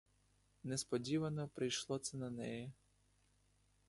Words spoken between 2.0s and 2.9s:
на неї.